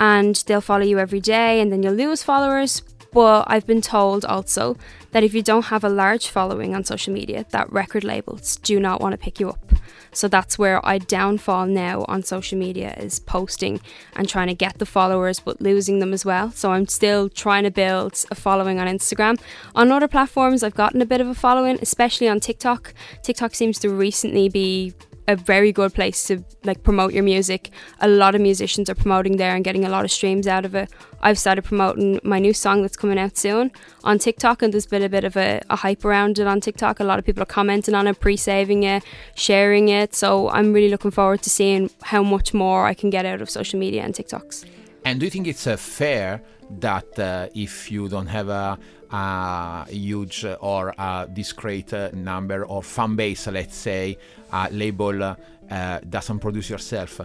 [0.00, 2.82] and they'll follow you every day, and then you'll lose followers.
[3.12, 4.76] But I've been told also
[5.12, 8.78] that if you don't have a large following on social media, that record labels do
[8.78, 9.72] not want to pick you up.
[10.12, 13.80] So that's where I downfall now on social media is posting
[14.16, 16.50] and trying to get the followers but losing them as well.
[16.50, 19.40] So I'm still trying to build a following on Instagram.
[19.74, 22.94] On other platforms I've gotten a bit of a following, especially on TikTok.
[23.22, 24.94] TikTok seems to recently be
[25.28, 27.70] a very good place to like promote your music.
[28.00, 30.74] A lot of musicians are promoting there and getting a lot of streams out of
[30.74, 30.90] it.
[31.20, 33.70] I've started promoting my new song that's coming out soon
[34.04, 36.98] on TikTok, and there's been a bit of a, a hype around it on TikTok.
[36.98, 39.04] A lot of people are commenting on it, pre-saving it,
[39.34, 40.14] sharing it.
[40.14, 43.50] So I'm really looking forward to seeing how much more I can get out of
[43.50, 44.64] social media and TikToks.
[45.04, 46.42] And do you think it's uh, fair
[46.80, 48.78] that uh, if you don't have a,
[49.10, 54.18] a huge or a discrete uh, number or fan base, let's say,
[54.52, 57.20] a label uh, doesn't produce yourself?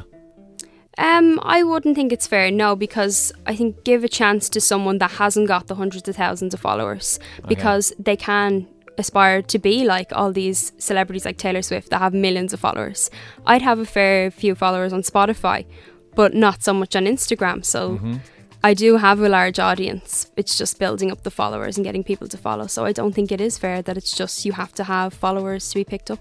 [0.98, 5.00] Um, I wouldn't think it's fair, no, because I think give a chance to someone
[5.00, 8.68] that hasn't got the hundreds of thousands of followers because they can
[9.00, 13.10] aspire to be like all these celebrities like Taylor Swift that have millions of followers.
[13.46, 15.66] I'd have a fair few followers on Spotify,
[16.14, 17.66] but not so much on Instagram.
[17.66, 18.18] So Mm-hmm.
[18.66, 20.32] I do have a large audience.
[20.38, 22.68] It's just building up the followers and getting people to follow.
[22.68, 25.68] So I don't think it is fair that it's just you have to have followers
[25.70, 26.20] to be picked up.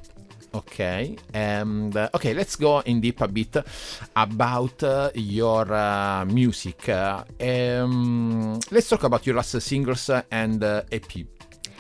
[0.55, 3.57] Okay, and uh, okay, let's go in deep a bit
[4.15, 6.89] about uh, your uh, music.
[6.91, 11.11] Uh, um, let's talk about your last singles and uh, EP.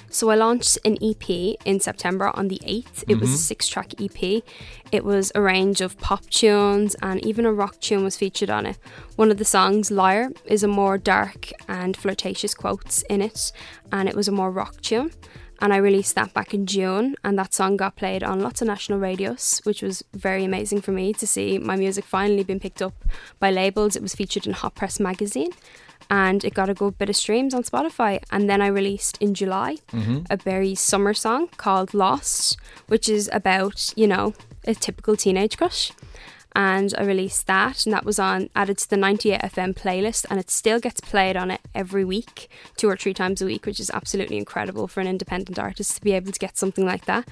[0.09, 3.05] So I launched an EP in September on the 8th.
[3.09, 3.47] It was a Mhm.
[3.49, 4.43] six track EP.
[4.91, 8.66] It was a range of pop tunes and even a rock tune was featured on
[8.66, 8.79] it.
[9.16, 13.53] One of the songs, Liar, is a more dark and flirtatious quotes in it,
[13.91, 15.12] and it was a more rock tune.
[15.62, 18.66] And I released that back in June, and that song got played on lots of
[18.66, 22.82] national radios, which was very amazing for me to see my music finally being picked
[22.82, 22.94] up
[23.38, 23.94] by labels.
[23.94, 25.50] It was featured in Hot Press magazine,
[26.10, 28.18] and it got a good bit of streams on Spotify.
[28.32, 30.26] And then I released in July Mhm.
[30.28, 32.56] a very summer song called Lost,
[32.88, 34.34] which is about, you know,
[34.66, 35.92] a typical teenage crush.
[36.55, 40.38] And I released that, and that was on added to the 98 FM playlist, and
[40.38, 43.80] it still gets played on it every week, two or three times a week, which
[43.80, 47.26] is absolutely incredible for an independent artist to be able to get something like that.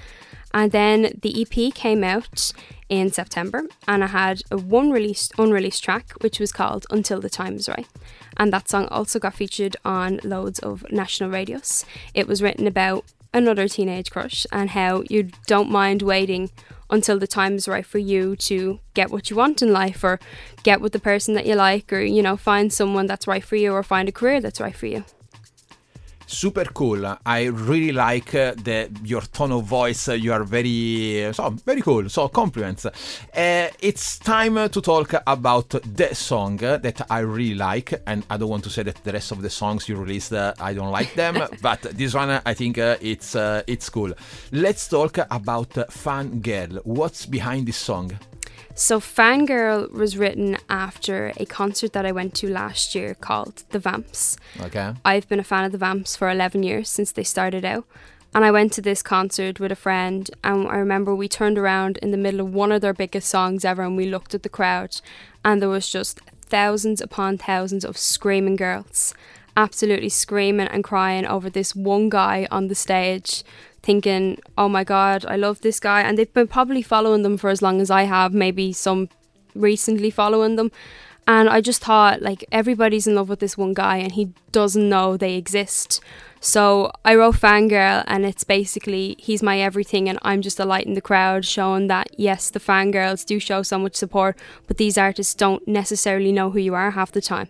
[0.53, 2.53] And then the EP came out
[2.89, 7.31] in September, and I had a one released unreleased track, which was called Until the
[7.31, 7.87] Time Is Right.
[8.37, 11.85] And that song also got featured on loads of national radios.
[12.15, 16.51] It was written about another teenage crush and how you don't mind waiting
[16.91, 20.19] until the time is right for you to get what you want in life or
[20.63, 23.57] get with the person that you like or, you know, find someone that's right for
[23.57, 25.05] you or find a career that's right for you.
[26.33, 27.19] Super cool.
[27.27, 30.09] I really like uh, the your tone of voice.
[30.09, 32.09] Uh, You are very so very cool.
[32.09, 32.87] So compliments.
[32.87, 32.93] Uh,
[33.81, 38.37] it's time uh, to talk about the song uh, that I really like, and I
[38.37, 40.93] don't want to say that the rest of the songs you released uh, I don't
[40.93, 44.13] like them, but this one uh, I think uh, it's uh, it's cool.
[44.53, 46.79] Let's talk about uh, Fan Girl.
[46.85, 48.13] What's behind this song?
[48.81, 53.79] So, Fangirl was written after a concert that I went to last year called The
[53.79, 54.39] Vamps.
[54.59, 54.95] Okay.
[55.05, 57.85] I've been a fan of The Vamps for 11 years since they started out.
[58.35, 61.99] And I went to this concert with a friend, and I remember we turned around
[61.99, 64.49] in the middle of one of their biggest songs ever, and we looked at the
[64.49, 64.99] crowd,
[65.45, 69.13] and there was just thousands upon thousands of screaming girls,
[69.59, 73.45] absolutely screaming and crying over this one guy on the stage,
[73.83, 76.03] thinking, oh my god, I love this guy.
[76.03, 79.09] And they've been probably following them for as long as I have, maybe some
[79.55, 80.71] recently following them.
[81.27, 84.89] And I just thought, like, everybody's in love with this one guy and he doesn't
[84.89, 86.01] know they exist.
[86.41, 90.87] So I wrote Fangirl, and it's basically he's my everything, and I'm just a light
[90.87, 94.97] in the crowd, showing that yes, the fangirls do show so much support, but these
[94.97, 97.49] artists don't necessarily know who you are half the time.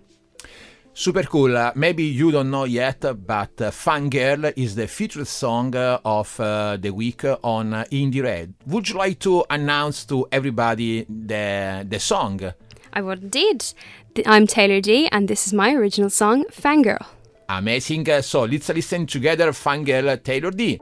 [1.01, 1.57] Super cool.
[1.57, 6.39] Uh, maybe you don't know yet, but uh, Fangirl is the featured song uh, of
[6.39, 8.53] uh, the week on Indire.
[8.67, 12.53] Would you like to announce to everybody the the song?
[12.93, 13.65] I would indeed.
[14.27, 17.07] I'm Taylor D, and this is my original song, Fangirl.
[17.49, 18.05] Amazing.
[18.21, 19.53] So let's listen together.
[19.53, 20.79] Fangirl Taylor D.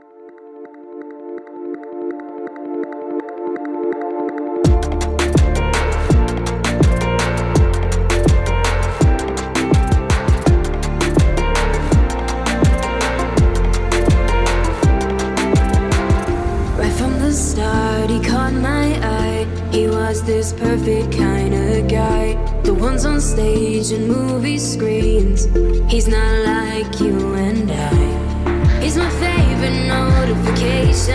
[20.49, 22.33] this perfect kind of guy.
[22.63, 25.45] The ones on stage and movie screens.
[25.91, 28.81] He's not like you and I.
[28.81, 31.13] He's my favorite notification,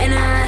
[0.00, 0.43] and I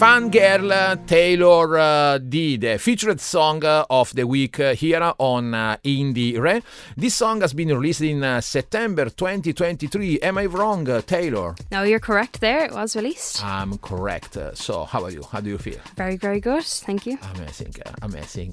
[0.00, 5.54] Fa Fangirl Taylor uh, D, the featured song uh, of the week uh, here on
[5.54, 6.62] uh, Indire.
[6.94, 10.20] This song has been released in uh, September 2023.
[10.20, 11.54] Am I wrong, Taylor?
[11.72, 12.66] No, you're correct there.
[12.66, 13.42] It was released.
[13.42, 14.36] I'm correct.
[14.54, 15.22] So, how are you?
[15.22, 15.80] How do you feel?
[15.96, 16.64] Very, very good.
[16.64, 17.16] Thank you.
[17.36, 18.52] Amazing, amazing.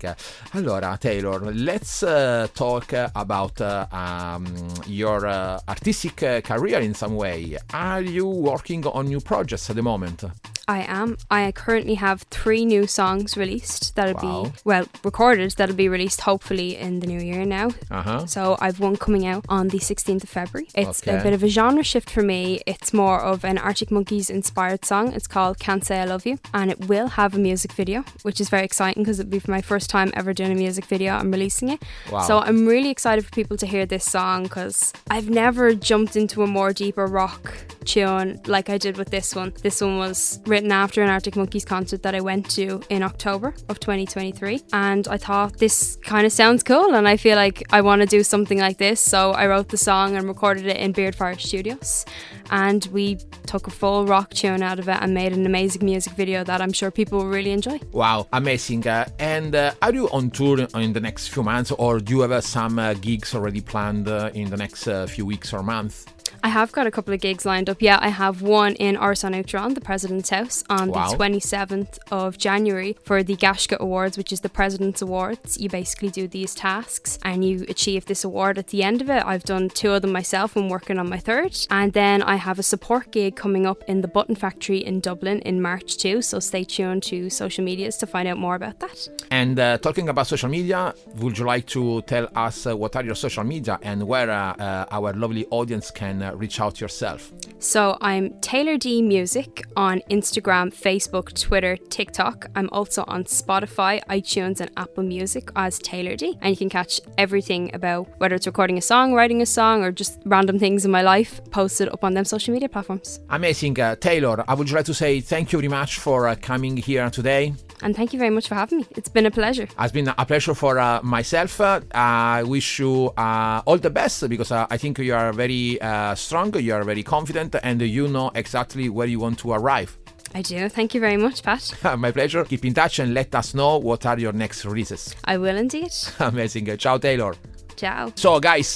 [0.54, 4.48] Allora, Taylor, let's uh, talk about uh, um,
[4.86, 6.16] your uh, artistic
[6.46, 7.58] career in some way.
[7.74, 10.24] Are you working on new projects at the moment?
[10.70, 11.18] I am.
[11.32, 14.44] I currently have three new songs released that'll Wow.
[14.46, 17.68] be, well, recorded that'll be released hopefully in the new year now.
[17.90, 18.26] Uh-huh.
[18.28, 20.68] So I've one coming out on the 16th of February.
[20.76, 21.18] It's Okay.
[21.18, 22.62] a bit of a genre shift for me.
[22.66, 25.14] It's more of an Arctic Monkeys inspired song.
[25.18, 26.38] It's called Can't Say I Love You.
[26.54, 29.62] And it will have a music video, which is very exciting because it'll be my
[29.62, 31.14] first time ever doing a music video.
[31.16, 31.82] I'm releasing it.
[32.12, 32.22] Wow.
[32.22, 36.44] So I'm really excited for people to hear this song because I've never jumped into
[36.44, 37.54] a more deeper rock
[37.88, 39.54] tune like I did with this one.
[39.64, 43.56] This one was written after an Arctic Monkeys concert that I went to in October
[43.70, 44.62] of 2023.
[44.74, 48.08] And I thought this kind of sounds cool and I feel like I want to
[48.08, 49.02] do something like this.
[49.02, 52.06] So I wrote the song and recorded it in Beardfire Studios.
[52.52, 56.14] And we took a full rock tune out of it and made an amazing music
[56.14, 57.80] video that I'm sure people will really enjoy.
[57.92, 58.88] Wow, amazing.
[58.88, 62.22] Uh, and uh, are you on tour in the next few months, or do you
[62.22, 65.64] have uh, some uh, gigs already planned uh, in the next uh, few weeks or
[65.64, 66.06] months?
[66.48, 67.82] I have got a couple of gigs lined up.
[67.82, 71.10] Yeah, I have one in Áras an Uachtaráin, the President's House, on Wow.
[71.10, 75.60] the 27th of January for the Gaisce Awards, which is the President's Awards.
[75.60, 79.22] You basically do these tasks and you achieve this award at the end of it.
[79.26, 80.56] I've done two of them myself.
[80.56, 81.54] I'm working on my third.
[81.70, 85.40] And then I have a support gig coming up in the Button Factory in Dublin
[85.42, 86.22] in March too.
[86.22, 89.10] So stay tuned to social medias to find out more about that.
[89.32, 93.04] And uh, talking about social media, would you like to tell us uh, what are
[93.04, 97.32] your social media and where uh, uh, our lovely audience can uh, reach out yourself?
[97.60, 102.48] So I'm Taylor D Music on Instagram, Facebook, Twitter, TikTok.
[102.56, 106.38] I'm also on Spotify, iTunes, and Apple Music as Taylor D.
[106.42, 109.92] And you can catch everything about whether it's recording a song, writing a song, or
[109.92, 113.20] just random things in my life posted up on them social media platforms.
[113.30, 113.80] Amazing.
[113.80, 117.10] Uh, Taylor, I would like to say thank you very much for uh, coming here
[117.10, 117.54] today.
[117.82, 118.86] And thank you very much for having me.
[118.96, 119.68] It's been a pleasure.
[119.80, 121.62] It's been a pleasure for uh, myself.
[121.62, 125.80] Uh, I wish you uh, all the best because uh, I think you are very
[125.82, 129.98] uh, strong, you are very confident, and you know exactly where you want to arrive.
[130.34, 130.70] I do.
[130.70, 131.74] Thank you very much, Pat.
[131.98, 132.44] My pleasure.
[132.44, 135.16] Keep in touch and let us know what are your next releases.
[135.24, 135.94] I will indeed.
[136.20, 136.76] Amazing.
[136.78, 137.36] Ciao, Taylor.
[137.78, 138.12] Ciao.
[138.16, 138.76] So, guys,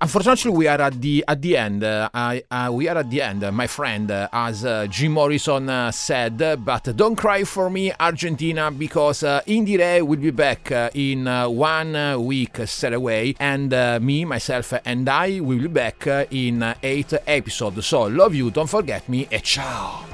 [0.00, 1.82] unfortunately, we are at the at the end.
[1.82, 5.70] Uh, I, uh, we are at the end, my friend, uh, as uh, Jim Morrison
[5.70, 6.36] uh, said.
[6.62, 11.48] But don't cry for me, Argentina, because uh, Indire will be back uh, in uh,
[11.48, 16.74] one week straight away, and uh, me, myself, and I will be back uh, in
[16.82, 17.86] eight episodes.
[17.86, 18.50] So, love you.
[18.50, 19.26] Don't forget me.
[19.32, 20.04] And ciao.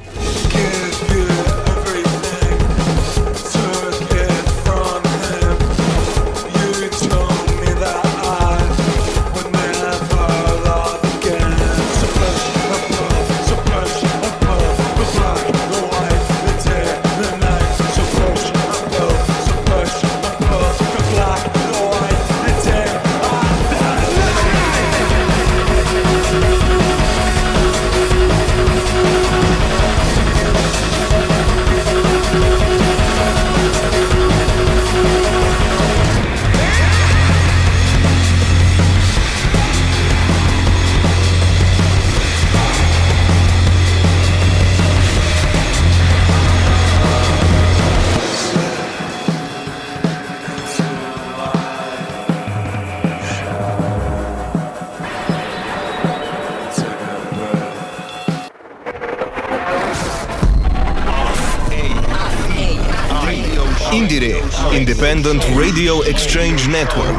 [65.11, 67.19] Independent Radio Exchange Network.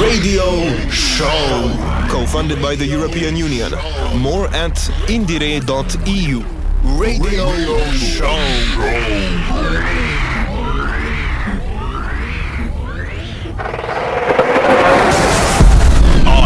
[0.00, 1.74] Radio Show.
[2.08, 3.72] Co-funded by the European Union.
[4.14, 4.74] More at
[5.08, 6.44] indire.eu.
[6.84, 7.50] Radio
[7.90, 8.38] Show.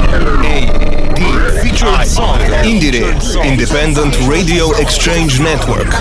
[0.00, 1.20] R.A.D.
[1.60, 5.92] Featured song Indire Independent Radio Exchange Network.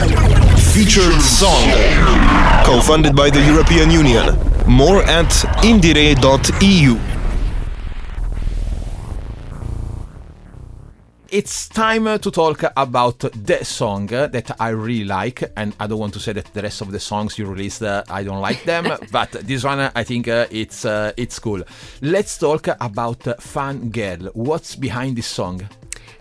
[0.74, 1.68] Featured song
[2.64, 4.49] co-funded by the European Union.
[4.70, 5.32] More at
[5.64, 7.00] indire.eu.
[11.32, 16.14] It's time to talk about the song that I really like, and I don't want
[16.14, 18.96] to say that the rest of the songs you released uh, I don't like them,
[19.12, 21.64] but this one I think uh, it's uh, it's cool.
[22.02, 24.30] Let's talk about Fan Girl.
[24.34, 25.68] What's behind this song?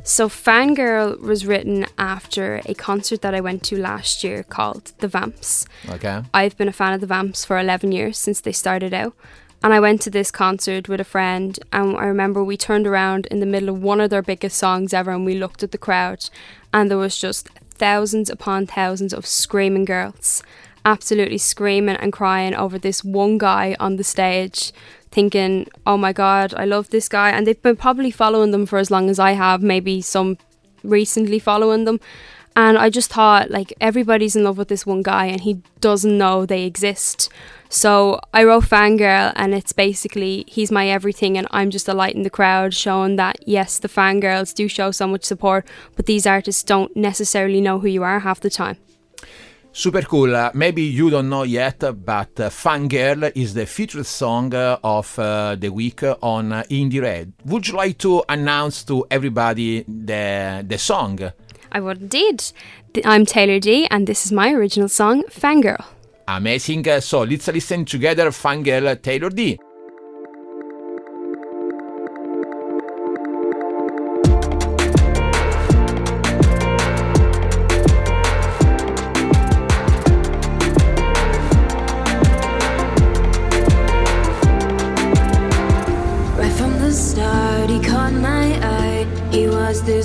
[0.02, 5.08] So, Fangirl was written after a concert that I went to last year called The
[5.08, 5.66] Vamps.
[5.88, 6.22] Okay.
[6.32, 9.14] I've been a fan of The Vamps for 11 years since they started out.
[9.62, 13.26] And I went to this concert with a friend, and I remember we turned around
[13.26, 15.78] in the middle of one of their biggest songs ever, and we looked at the
[15.78, 16.30] crowd,
[16.72, 20.44] and there was just thousands upon thousands of screaming girls,
[20.84, 24.72] absolutely screaming and crying over this one guy on the stage,
[25.11, 28.78] thinking, "Oh my God, I love this guy," and they've been probably following them for
[28.78, 30.38] as long as I have, maybe some
[30.82, 32.00] recently following them.
[32.56, 36.18] And I just thought, like, everybody's in love with this one guy and he doesn't
[36.18, 37.28] know they exist.
[37.68, 42.16] So I wrote Fangirl, and it's basically he's my everything, and I'm just a light
[42.16, 46.26] in the crowd, showing that yes, the fangirls do show so much support, but these
[46.26, 48.78] artists don't necessarily know who you are half the time.
[49.78, 50.34] Super cool.
[50.34, 55.16] Uh, maybe you don't know yet, but uh, Fangirl is the featured song uh, of
[55.20, 57.30] uh, the week on Indire.
[57.44, 61.20] Would you like to announce to everybody the the song?
[61.70, 62.42] I would indeed.
[63.04, 65.84] I'm Taylor D, and this is my original song, Fangirl.
[66.26, 67.00] Amazing.
[67.00, 69.60] So let's listen together Fangirl Taylor D.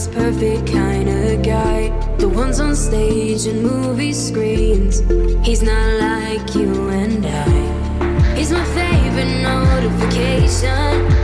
[0.03, 1.89] this perfect kind of guy.
[2.17, 4.99] The ones on stage and movie screens.
[5.45, 8.35] He's not like you and I.
[8.35, 10.69] He's my favorite notification,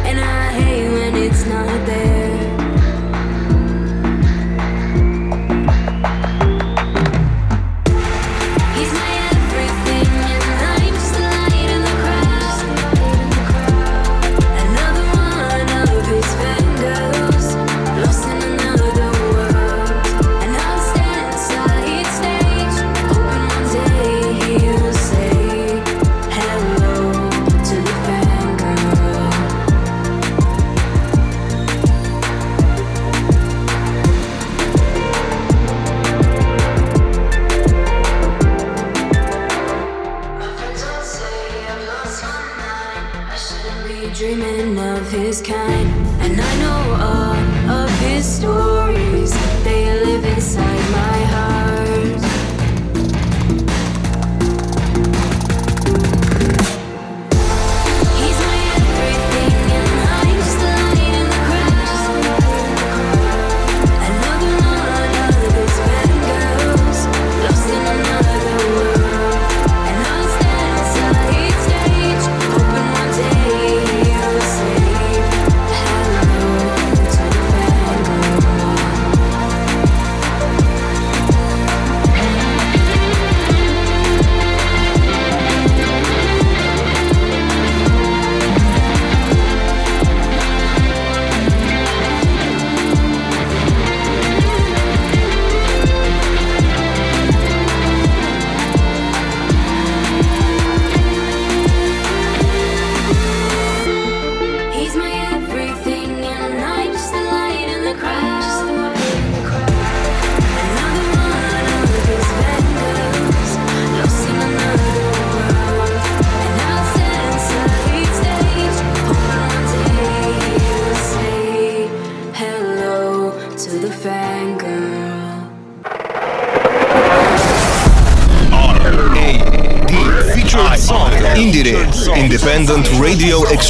[0.07, 2.18] and I hate when it's not there.
[45.49, 45.98] Kind.